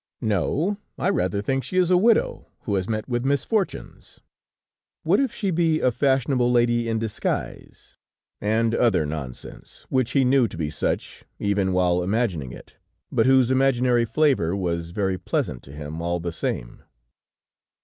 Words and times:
"No, 0.23 0.79
I 0.97 1.11
rather 1.11 1.43
think 1.43 1.63
she 1.63 1.77
is 1.77 1.91
a 1.91 1.95
widow, 1.95 2.47
who 2.61 2.73
has 2.73 2.89
met 2.89 3.07
with 3.07 3.23
misfortunes." 3.23 4.19
"What 5.03 5.19
if 5.19 5.31
she 5.31 5.51
be 5.51 5.79
a 5.79 5.91
fashionable 5.91 6.51
lady 6.51 6.89
in 6.89 6.97
disguise!" 6.97 7.97
And 8.41 8.73
other 8.73 9.05
nonsense, 9.05 9.85
which 9.89 10.13
he 10.13 10.25
knew 10.25 10.47
to 10.47 10.57
be 10.57 10.71
such, 10.71 11.23
even 11.37 11.71
while 11.71 12.01
imagining 12.01 12.51
it, 12.51 12.77
but 13.11 13.27
whose 13.27 13.51
imaginary 13.51 14.05
flavor 14.05 14.55
was 14.55 14.89
very 14.89 15.19
pleasant 15.19 15.61
to 15.65 15.71
him, 15.71 16.01
all 16.01 16.19
the 16.19 16.31
same. 16.31 16.81